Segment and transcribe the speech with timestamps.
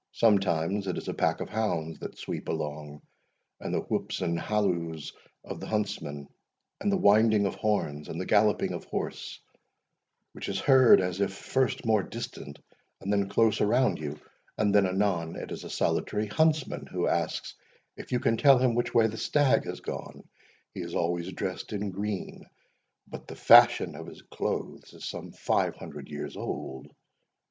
[0.13, 3.03] Sometimes it is a pack of hounds, that sweep along,
[3.59, 6.27] and the whoops and halloos of the huntsmen,
[6.79, 9.39] and the winding of horns and the galloping of horse,
[10.31, 12.57] which is heard as if first more distant,
[12.99, 17.53] and then close around you—and then anon it is a solitary huntsman, who asks
[17.95, 20.23] if you can tell him which way the stag has gone.
[20.73, 22.47] He is always dressed in green;
[23.07, 26.87] but the fashion of his clothes is some five hundred years old.